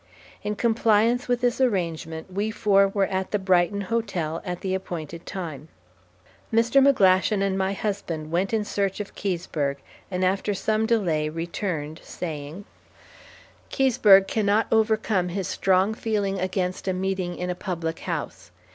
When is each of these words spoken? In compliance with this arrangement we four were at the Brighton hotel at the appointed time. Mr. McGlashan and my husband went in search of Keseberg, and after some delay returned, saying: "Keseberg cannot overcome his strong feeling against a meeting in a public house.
In 0.41 0.55
compliance 0.55 1.27
with 1.27 1.41
this 1.41 1.61
arrangement 1.61 2.33
we 2.33 2.49
four 2.49 2.87
were 2.87 3.05
at 3.05 3.29
the 3.29 3.37
Brighton 3.37 3.81
hotel 3.81 4.41
at 4.43 4.61
the 4.61 4.73
appointed 4.73 5.27
time. 5.27 5.67
Mr. 6.51 6.81
McGlashan 6.83 7.43
and 7.43 7.55
my 7.55 7.73
husband 7.73 8.31
went 8.31 8.51
in 8.51 8.65
search 8.65 8.99
of 8.99 9.13
Keseberg, 9.13 9.77
and 10.09 10.25
after 10.25 10.55
some 10.55 10.87
delay 10.87 11.29
returned, 11.29 12.01
saying: 12.03 12.65
"Keseberg 13.69 14.27
cannot 14.27 14.65
overcome 14.71 15.29
his 15.29 15.47
strong 15.47 15.93
feeling 15.93 16.39
against 16.39 16.87
a 16.87 16.93
meeting 16.93 17.37
in 17.37 17.51
a 17.51 17.53
public 17.55 17.99
house. 17.99 18.49